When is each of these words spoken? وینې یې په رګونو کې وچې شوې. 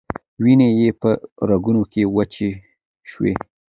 وینې 0.43 0.67
یې 0.79 0.89
په 1.01 1.09
رګونو 1.49 1.83
کې 1.91 2.01
وچې 2.15 2.49
شوې. 3.09 3.33